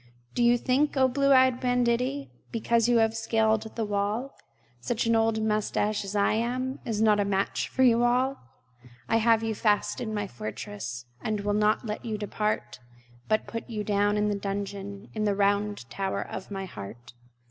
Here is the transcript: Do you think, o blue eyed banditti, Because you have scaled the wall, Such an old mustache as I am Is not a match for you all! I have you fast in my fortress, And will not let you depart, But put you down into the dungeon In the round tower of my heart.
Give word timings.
Do 0.33 0.43
you 0.43 0.57
think, 0.57 0.97
o 0.97 1.07
blue 1.07 1.31
eyed 1.31 1.59
banditti, 1.59 2.31
Because 2.51 2.89
you 2.89 2.97
have 2.97 3.15
scaled 3.15 3.61
the 3.75 3.85
wall, 3.85 4.33
Such 4.79 5.05
an 5.05 5.15
old 5.15 5.43
mustache 5.43 6.03
as 6.03 6.15
I 6.15 6.33
am 6.33 6.79
Is 6.85 7.03
not 7.03 7.19
a 7.19 7.23
match 7.23 7.67
for 7.69 7.83
you 7.83 8.03
all! 8.03 8.39
I 9.07 9.17
have 9.17 9.43
you 9.43 9.53
fast 9.53 10.01
in 10.01 10.11
my 10.11 10.25
fortress, 10.25 11.05
And 11.21 11.41
will 11.41 11.53
not 11.53 11.85
let 11.85 12.03
you 12.03 12.17
depart, 12.17 12.79
But 13.27 13.45
put 13.45 13.69
you 13.69 13.83
down 13.83 14.17
into 14.17 14.33
the 14.33 14.39
dungeon 14.39 15.09
In 15.13 15.25
the 15.25 15.35
round 15.35 15.87
tower 15.91 16.23
of 16.27 16.49
my 16.49 16.65
heart. 16.65 17.13